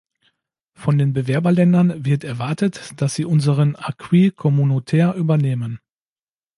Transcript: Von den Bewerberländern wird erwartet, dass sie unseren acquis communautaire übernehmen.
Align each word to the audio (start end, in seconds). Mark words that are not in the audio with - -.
Von 0.73 0.97
den 0.97 1.13
Bewerberländern 1.13 2.03
wird 2.05 2.23
erwartet, 2.23 2.99
dass 2.99 3.13
sie 3.13 3.23
unseren 3.23 3.75
acquis 3.75 4.35
communautaire 4.35 5.15
übernehmen. 5.15 5.79